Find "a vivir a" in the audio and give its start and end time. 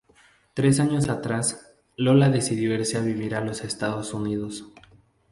2.97-3.41